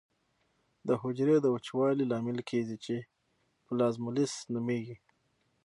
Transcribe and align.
د 0.87 0.89
حجرې 1.01 1.37
د 1.41 1.45
وچوالي 1.55 2.05
لامل 2.11 2.37
کیږي 2.49 2.77
چې 2.85 2.95
پلازمولیزس 3.65 4.33
نومېږي. 4.53 4.97